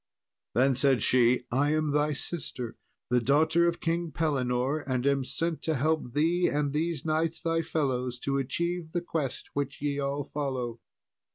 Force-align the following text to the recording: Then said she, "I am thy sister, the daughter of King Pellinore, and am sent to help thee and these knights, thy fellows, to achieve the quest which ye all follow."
Then 0.55 0.73
said 0.73 1.03
she, 1.03 1.43
"I 1.51 1.73
am 1.75 1.91
thy 1.91 2.13
sister, 2.13 2.75
the 3.11 3.21
daughter 3.21 3.67
of 3.67 3.79
King 3.79 4.11
Pellinore, 4.11 4.79
and 4.87 5.05
am 5.05 5.23
sent 5.23 5.61
to 5.65 5.75
help 5.75 6.13
thee 6.15 6.47
and 6.47 6.73
these 6.73 7.05
knights, 7.05 7.39
thy 7.39 7.61
fellows, 7.61 8.17
to 8.21 8.39
achieve 8.39 8.93
the 8.93 9.01
quest 9.01 9.51
which 9.53 9.79
ye 9.79 9.99
all 9.99 10.23
follow." 10.23 10.79